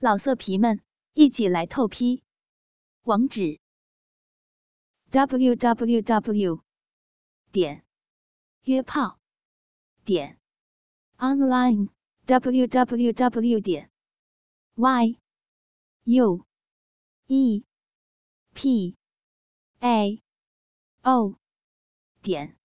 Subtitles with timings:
[0.00, 0.80] 老色皮们，
[1.14, 2.22] 一起来透批！
[3.02, 3.58] 网址
[5.10, 6.62] ：w w w
[7.50, 7.84] 点
[8.62, 9.18] 约炮
[10.04, 10.38] 点
[11.16, 11.88] online
[12.26, 13.90] w w w 点
[14.76, 15.18] y
[16.04, 16.46] u
[17.26, 17.64] e
[18.54, 18.96] p
[19.80, 20.22] a
[21.02, 21.34] o
[22.22, 22.56] 点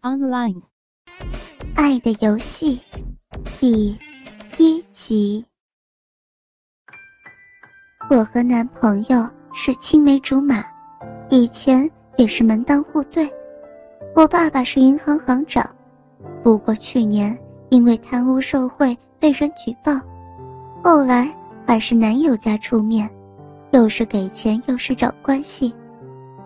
[0.00, 0.62] online。
[1.74, 2.80] 爱的游戏
[3.60, 3.98] 第
[4.58, 5.44] 一集。
[8.08, 10.64] 我和男朋友是青梅竹马，
[11.28, 13.28] 以前也是门当户对。
[14.14, 15.68] 我爸爸是银行行长，
[16.40, 17.36] 不过去年
[17.68, 19.92] 因为贪污受贿被人举报，
[20.84, 21.28] 后来
[21.66, 23.10] 还是男友家出面，
[23.72, 25.74] 又是给钱又是找关系，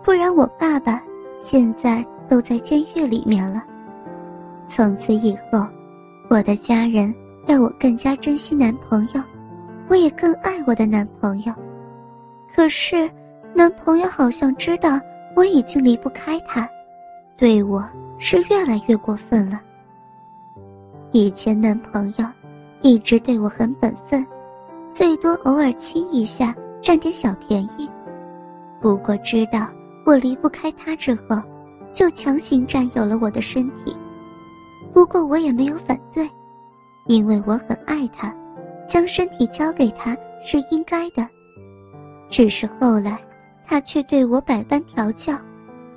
[0.03, 0.99] 不然我爸爸
[1.37, 3.63] 现在都在监狱里面了。
[4.67, 5.63] 从此以后，
[6.27, 7.13] 我的家人
[7.45, 9.21] 要我更加珍惜男朋友。
[9.91, 11.53] 我也更爱我的男朋友，
[12.55, 13.11] 可是
[13.53, 14.97] 男朋友好像知道
[15.35, 16.65] 我已经离不开他，
[17.35, 17.85] 对我
[18.17, 19.59] 是越来越过分了。
[21.11, 22.25] 以前男朋友
[22.79, 24.25] 一直对我很本分，
[24.93, 27.91] 最多偶尔亲一下，占点小便宜。
[28.79, 29.67] 不过知道
[30.05, 31.37] 我离不开他之后，
[31.91, 33.93] 就强行占有了我的身体。
[34.93, 36.29] 不过我也没有反对，
[37.07, 38.33] 因为我很爱他。
[38.91, 41.25] 将身体交给他是应该的，
[42.27, 43.17] 只是后来
[43.65, 45.33] 他却对我百般调教，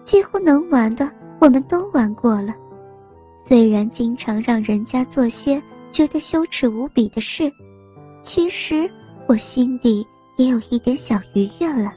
[0.05, 2.55] 几乎能玩的我们都玩过了。
[3.45, 7.53] 虽然经常让人家做些觉得羞耻无比的事，
[8.23, 8.89] 其实
[9.27, 10.07] 我心底
[10.37, 11.93] 也有一点小愉悦了。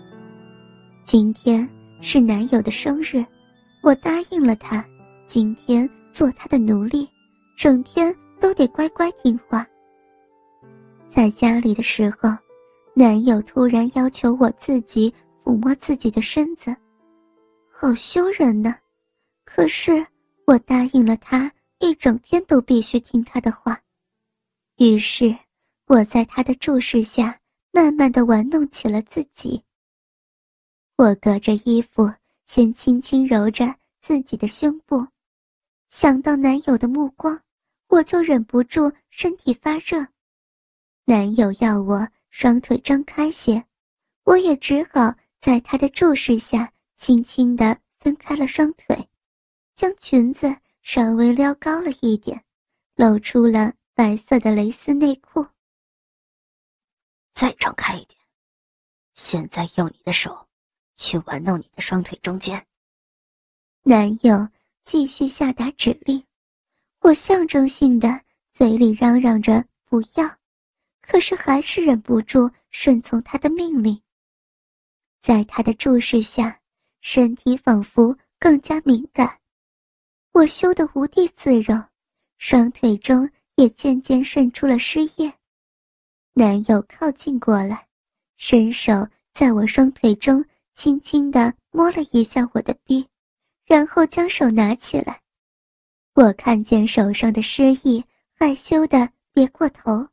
[1.04, 1.70] 今天
[2.02, 3.24] 是男友的生日，
[3.84, 4.84] 我答应了他，
[5.28, 7.08] 今天做他的奴隶，
[7.56, 9.64] 整天都得乖乖听话。
[11.10, 12.30] 在家里的时候，
[12.94, 15.14] 男友突然要求我自己
[15.44, 16.76] 抚摸自己的身子，
[17.72, 18.76] 好羞人呢。
[19.44, 20.06] 可是
[20.46, 23.80] 我答应了他，一整天都必须听他的话。
[24.78, 25.36] 于是
[25.88, 27.40] 我在他的注视下，
[27.72, 29.64] 慢慢的玩弄起了自己。
[30.98, 32.12] 我隔着衣服，
[32.46, 35.08] 先轻轻揉着自己的胸部，
[35.90, 37.40] 想到男友的目光，
[37.88, 40.06] 我就忍不住身体发热。
[41.10, 43.66] 男友要我双腿张开些，
[44.26, 49.08] 我也只好在他的注视下，轻轻地分开了双腿，
[49.74, 52.44] 将裙子稍微撩高了一点，
[52.96, 55.48] 露出了白色的蕾丝内裤。
[57.32, 58.20] 再张开一点，
[59.14, 60.46] 现在用你的手
[60.98, 62.68] 去玩弄你的双腿中间。
[63.84, 64.46] 男友
[64.84, 66.22] 继续下达指令，
[67.00, 68.10] 我象征性的
[68.52, 70.38] 嘴里嚷嚷着不要。
[71.08, 74.00] 可是还是忍不住顺从他的命令。
[75.22, 76.60] 在他的注视下，
[77.00, 79.40] 身体仿佛更加敏感，
[80.34, 81.82] 我羞得无地自容，
[82.38, 85.34] 双腿中也渐渐渗出了湿液。
[86.34, 87.88] 男友靠近过来，
[88.36, 90.44] 伸手在我双腿中
[90.74, 93.08] 轻轻地摸了一下我的臂，
[93.66, 95.22] 然后将手拿起来。
[96.14, 98.04] 我看见手上的湿意，
[98.34, 100.08] 害羞的别过头。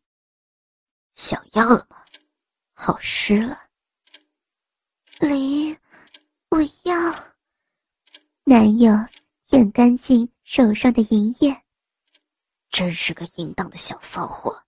[1.14, 1.96] 想要了吗？
[2.74, 3.58] 好湿了。
[5.20, 5.76] 林，
[6.50, 6.94] 我要。
[8.44, 8.92] 男友
[9.46, 11.56] 舔干净手上的银液，
[12.68, 14.60] 真是个淫荡的小骚货。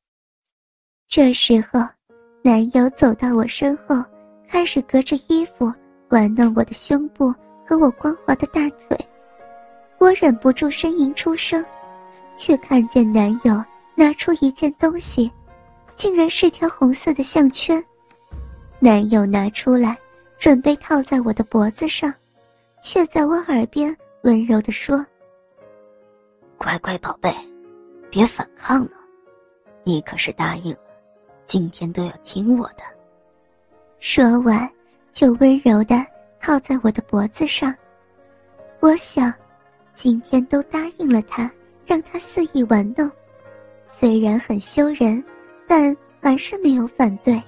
[1.08, 1.80] 这时候，
[2.42, 4.02] 男友走到我身后，
[4.48, 5.70] 开始隔着衣服
[6.10, 7.34] 玩弄我的胸部
[7.66, 8.96] 和我光滑的大腿。
[9.98, 11.64] 我忍不住呻吟出声，
[12.38, 13.62] 却看见男友
[13.94, 15.30] 拿出一件东西。
[15.96, 17.82] 竟然是条红色的项圈，
[18.78, 19.96] 男友拿出来，
[20.38, 22.12] 准备套在我的脖子上，
[22.82, 25.04] 却在我耳边温柔地说
[26.58, 27.34] ：“乖乖宝贝，
[28.10, 28.90] 别反抗了，
[29.84, 30.80] 你可是答应了，
[31.46, 32.82] 今天都要听我的。”
[33.98, 34.70] 说完，
[35.10, 36.04] 就温柔地
[36.38, 37.74] 套在我的脖子上。
[38.80, 39.32] 我想，
[39.94, 41.50] 今天都答应了他，
[41.86, 43.10] 让他肆意玩弄，
[43.88, 45.24] 虽然很羞人。
[45.66, 47.42] 但还是没有反对，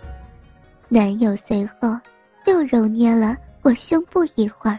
[0.88, 1.96] 男友随后
[2.46, 4.78] 又揉捏了我胸部一会儿。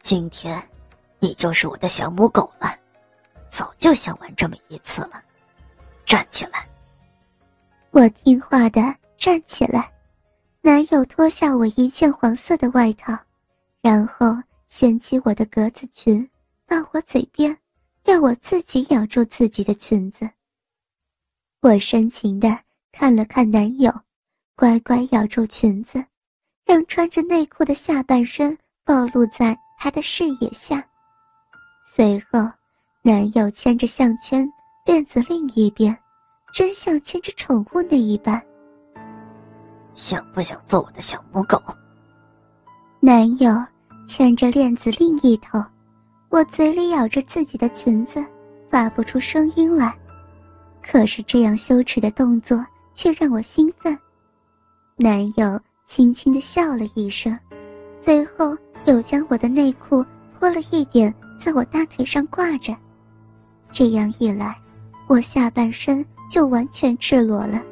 [0.00, 0.60] 今天，
[1.18, 2.74] 你就是我的小母狗了，
[3.50, 5.22] 早就想玩这么一次了。
[6.04, 6.66] 站起来。
[7.90, 8.80] 我听话的
[9.16, 9.90] 站起来，
[10.60, 13.16] 男友脱下我一件黄色的外套，
[13.80, 14.26] 然后
[14.66, 16.28] 掀起我的格子裙，
[16.66, 17.56] 到我嘴边，
[18.04, 20.28] 要我自己咬住自己的裙子。
[21.60, 22.56] 我深情的
[22.92, 23.92] 看了看男友，
[24.54, 26.02] 乖乖咬住裙子，
[26.64, 30.80] 让穿着内裤的下半身暴露在他的视野下。
[31.84, 32.48] 随后，
[33.02, 34.48] 男友牵着项圈
[34.86, 35.96] 链子另一边，
[36.54, 38.40] 真像牵着宠物那一般。
[39.94, 41.60] 想不想做我的小母狗？
[43.00, 43.52] 男友
[44.06, 45.60] 牵着链子另一头，
[46.28, 48.24] 我嘴里咬着自己的裙子，
[48.70, 49.92] 发不出声音来。
[50.90, 52.64] 可是这样羞耻的动作
[52.94, 53.96] 却让我兴奋。
[54.96, 57.38] 男友轻轻的笑了一声，
[58.00, 58.56] 随后
[58.86, 60.02] 又将我的内裤
[60.38, 61.14] 脱了一点，
[61.44, 62.74] 在我大腿上挂着。
[63.70, 64.56] 这样一来，
[65.08, 67.62] 我下半身就完全赤裸了。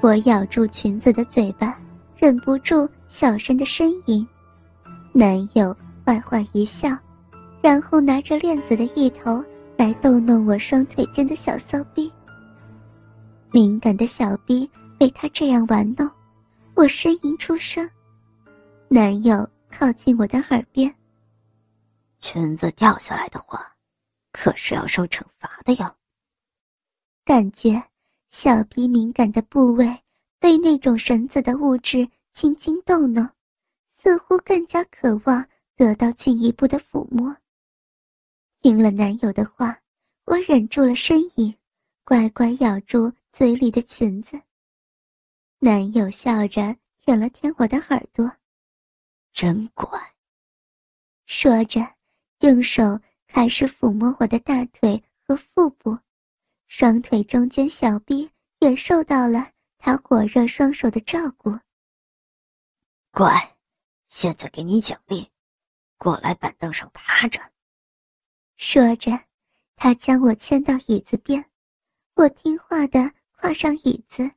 [0.00, 1.76] 我咬住裙子的嘴巴，
[2.16, 4.24] 忍不住小声的呻吟。
[5.12, 5.76] 男友
[6.06, 6.96] 坏坏一笑，
[7.60, 9.44] 然后拿着链子的一头。
[9.76, 12.12] 来逗弄我双腿间的小骚逼，
[13.50, 16.10] 敏感的小逼被他这样玩弄，
[16.74, 17.88] 我呻吟出声。
[18.88, 20.94] 男友靠近我的耳边
[22.18, 23.66] ：“裙子掉下来的话，
[24.32, 25.96] 可是要受惩罚的哟。”
[27.24, 27.82] 感觉
[28.30, 29.92] 小逼敏感的部位
[30.38, 33.28] 被那种绳子的物质轻轻逗弄，
[34.00, 35.44] 似乎更加渴望
[35.76, 37.34] 得到进一步的抚摸。
[38.64, 39.78] 听了男友的话，
[40.24, 41.54] 我忍住了呻吟，
[42.02, 44.40] 乖乖咬住嘴里的裙子。
[45.58, 48.38] 男友笑着舔了舔我的耳朵，
[49.34, 49.86] 真乖。
[51.26, 51.78] 说着，
[52.38, 55.98] 用手开始抚摸我的大腿和腹部，
[56.66, 58.30] 双腿中间小臂
[58.60, 61.50] 也受到了他火热双手的照顾。
[63.10, 63.58] 乖，
[64.08, 65.30] 现在给你奖励，
[65.98, 67.38] 过来板凳上趴着。
[68.66, 69.12] 说着，
[69.76, 71.44] 他将我牵到椅子边，
[72.14, 74.28] 我听话的跨上椅子，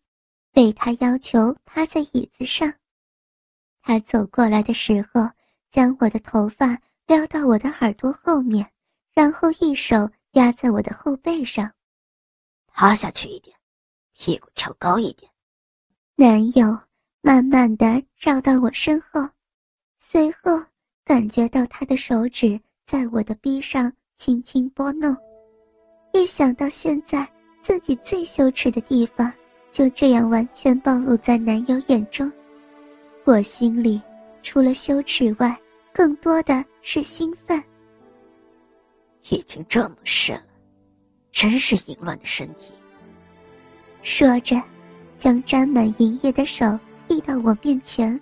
[0.51, 2.71] 被他要求趴在椅子上。
[3.81, 5.27] 他走过来的时候，
[5.69, 8.69] 将我的头发撩到我的耳朵后面，
[9.13, 11.71] 然后一手压在我的后背上，
[12.67, 13.57] 趴下去一点，
[14.13, 15.31] 屁股翘高一点。
[16.15, 16.77] 男友
[17.21, 19.25] 慢慢的绕到我身后，
[19.97, 20.61] 随后
[21.05, 23.89] 感觉到他的手指在我的臂上。
[24.17, 25.15] 轻轻拨弄，
[26.11, 27.25] 一想到现在
[27.61, 29.31] 自己最羞耻的地方
[29.69, 32.29] 就这样完全暴露在男友眼中，
[33.25, 34.01] 我心里
[34.41, 35.55] 除了羞耻外，
[35.93, 37.63] 更多的是兴奋。
[39.29, 40.43] 已经这么深了，
[41.31, 42.73] 真是淫乱的身体。
[44.01, 44.59] 说着，
[45.15, 46.65] 将沾满银液的手
[47.07, 48.19] 递到我面前，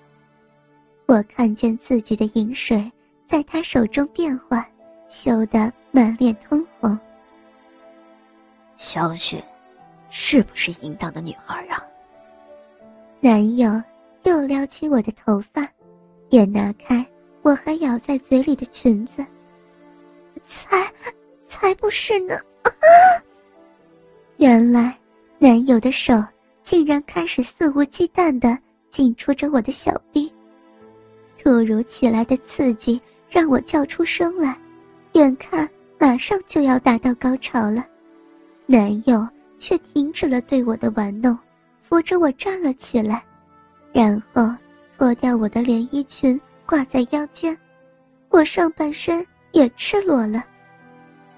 [1.06, 2.92] 我看见自己的银水
[3.30, 4.63] 在他手中变换。
[5.16, 7.00] 羞得满脸通红。
[8.76, 9.42] 小雪，
[10.10, 11.82] 是不是淫荡的女孩啊？
[13.22, 13.82] 男友
[14.24, 15.66] 又撩起我的头发，
[16.32, 17.04] 也拿开
[17.44, 19.26] 我还咬在嘴里的裙子。
[20.44, 20.86] 才，
[21.48, 22.36] 才不是呢！
[24.36, 25.00] 原来，
[25.40, 26.14] 男友的手
[26.62, 28.58] 竟然开始肆无忌惮的
[28.90, 30.30] 紧戳着我的小臂。
[31.42, 34.60] 突如其来的刺激让我叫出声来。
[35.16, 35.68] 眼看
[35.98, 37.86] 马上就要达到高潮了，
[38.66, 39.26] 男友
[39.58, 41.38] 却停止了对我的玩弄，
[41.82, 43.24] 扶着我站了起来，
[43.94, 44.54] 然后
[44.98, 47.57] 脱掉我的连衣裙挂在腰间，
[48.28, 50.44] 我上半身也赤裸了。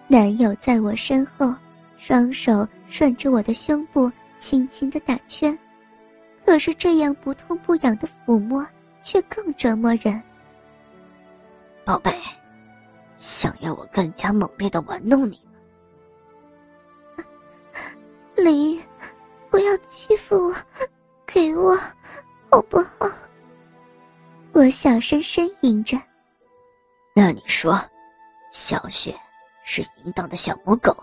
[0.07, 1.53] 男友在我身后，
[1.98, 5.55] 双手顺着我的胸部轻轻的打圈，
[6.43, 8.65] 可是这样不痛不痒的抚摸
[9.03, 10.19] 却更折磨人。
[11.86, 12.12] 宝贝。
[13.17, 15.41] 想要我更加猛烈的玩弄你
[17.15, 17.24] 吗？
[18.36, 18.79] 李，
[19.50, 20.55] 不要欺负我，
[21.25, 21.75] 给我，
[22.51, 23.09] 好不好？
[24.53, 26.00] 我小声呻吟着。
[27.15, 27.79] 那你说，
[28.51, 29.15] 小雪
[29.63, 30.95] 是淫荡的小母狗？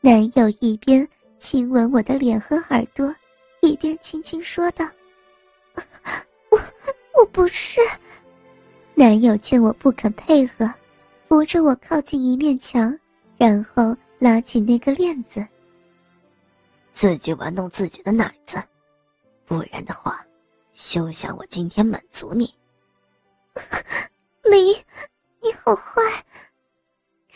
[0.00, 3.14] 男友一边亲吻我的脸和耳朵，
[3.60, 4.84] 一边轻轻说道
[6.50, 6.60] ：“我，
[7.14, 7.80] 我不是。”
[8.94, 10.68] 男友见我不肯配合。
[11.28, 12.98] 扶着我靠近一面墙，
[13.36, 15.46] 然后拉起那个链子。
[16.90, 18.56] 自己玩弄自己的奶子，
[19.44, 20.24] 不然的话，
[20.72, 22.50] 休想我今天满足你。
[24.42, 24.72] 李，
[25.42, 26.00] 你好坏。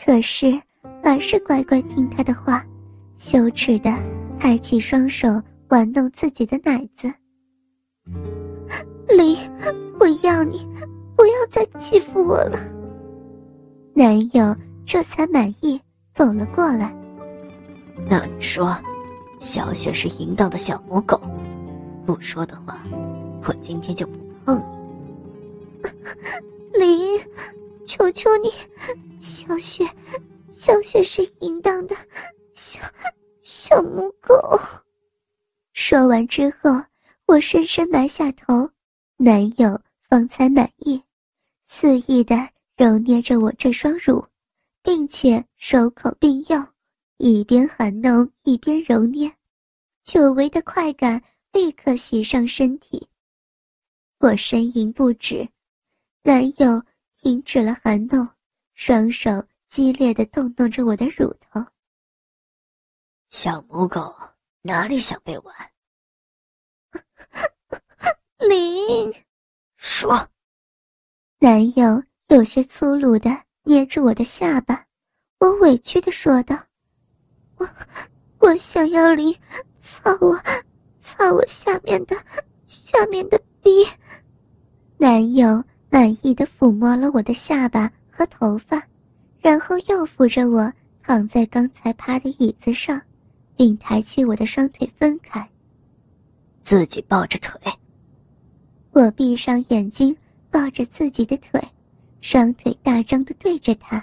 [0.03, 0.59] 可是
[1.03, 2.65] 还是乖乖听他的话，
[3.15, 3.91] 羞耻的
[4.39, 7.13] 抬起双手玩弄自己的奶子。
[9.07, 9.37] 李，
[9.99, 10.67] 我要你，
[11.15, 12.72] 不要再欺负我了。
[13.95, 15.79] 男友这才满意，
[16.13, 16.93] 走了过来。
[18.09, 18.75] 那你说，
[19.39, 21.21] 小雪是淫荡的小母狗，
[22.05, 22.81] 不说的话，
[23.45, 24.63] 我今天就不碰你。
[26.73, 27.19] 林，
[27.85, 28.51] 求求你，
[29.19, 29.87] 小雪，
[30.51, 31.95] 小雪是淫荡的
[32.51, 32.79] 小
[33.43, 34.59] 小母狗。
[35.71, 36.81] 说完之后，
[37.27, 38.67] 我深深埋下头，
[39.17, 41.01] 男友方才满意，
[41.67, 42.35] 肆意的
[42.75, 44.25] 揉捏着我这双乳，
[44.81, 46.67] 并且手口并用。
[47.17, 49.31] 一边含弄一边揉捏，
[50.03, 53.07] 久违的快感立刻袭上身体，
[54.17, 55.47] 我呻吟不止。
[56.23, 56.83] 男友
[57.15, 58.27] 停止了含弄，
[58.73, 59.29] 双手
[59.67, 61.63] 激烈的动动着我的乳头。
[63.29, 64.13] 小母狗
[64.61, 65.55] 哪里想被玩？
[68.39, 69.13] 林，
[69.77, 70.27] 说。
[71.39, 72.03] 男友
[72.33, 73.29] 有些粗鲁的
[73.63, 74.83] 捏住我的下巴，
[75.39, 76.57] 我委屈的说道。
[77.57, 77.69] 我
[78.39, 79.37] 我想要你
[79.79, 80.35] 操我，
[80.99, 82.17] 操我下面的
[82.65, 83.85] 下面的逼。
[84.97, 88.81] 男友满意的抚摸了我的下巴和头发，
[89.39, 90.73] 然后又扶着我
[91.03, 92.99] 躺在刚才趴的椅子上，
[93.55, 95.47] 并抬起我的双腿分开，
[96.63, 97.71] 自己抱着腿。
[98.89, 100.17] 我闭上眼睛，
[100.49, 101.61] 抱着自己的腿，
[102.23, 104.01] 双腿大张的对着他，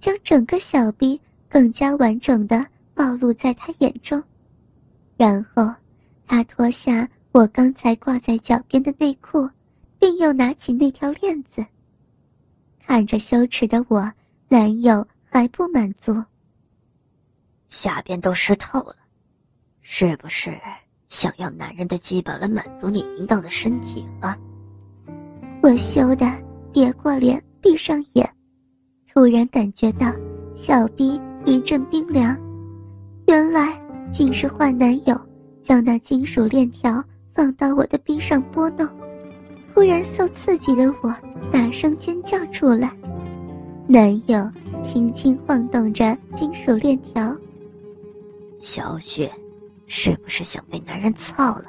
[0.00, 2.66] 将整个小臂更加完整的。
[2.92, 4.22] 暴露在他眼中，
[5.16, 5.72] 然后
[6.26, 9.48] 他脱下我刚才挂在脚边的内裤，
[9.98, 11.64] 并又拿起那条链子。
[12.84, 14.12] 看着羞耻的我，
[14.48, 16.22] 男友还不满足。
[17.68, 18.96] 下边都湿透了，
[19.80, 20.60] 是不是
[21.08, 24.36] 想要男人的鸡巴来满足你淫荡的身体了？
[25.62, 26.26] 我羞的
[26.70, 28.28] 别过脸，闭上眼，
[29.12, 30.12] 突然感觉到
[30.54, 32.36] 小臂一阵冰凉。
[33.26, 35.18] 原来竟是坏男友
[35.62, 37.02] 将那金属链条
[37.34, 38.88] 放到我的臂上拨弄，
[39.74, 41.14] 突然受刺激的我
[41.50, 42.96] 大声尖叫出来。
[43.86, 44.50] 男友
[44.82, 47.36] 轻轻晃动着金属链条。
[48.58, 49.30] 小雪，
[49.86, 51.66] 是不是想被男人操了？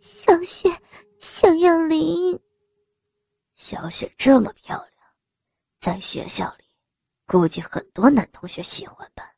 [0.00, 0.70] 小雪
[1.18, 2.38] 想要林。
[3.64, 4.90] 小雪这么漂亮，
[5.80, 6.64] 在学校里。
[7.24, 9.36] 估计很多男同学喜欢吧，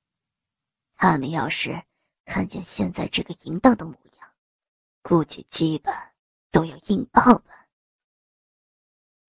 [0.97, 1.81] 他们要是
[2.25, 4.29] 看见现在这个淫荡的模样，
[5.01, 5.95] 估计基本
[6.51, 7.69] 都要硬爆吧。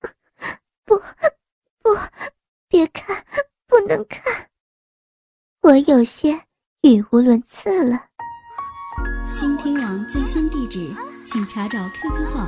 [0.84, 0.98] 不，
[1.84, 1.96] 不，
[2.68, 3.24] 别看，
[3.68, 4.50] 不能看！
[5.62, 6.48] 我有些
[6.82, 8.10] 语无伦次了。
[9.32, 10.92] 倾听网最新地址，
[11.24, 12.48] 请查找 QQ 号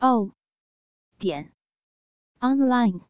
[0.00, 0.32] o
[1.18, 1.52] 点
[2.40, 3.09] online。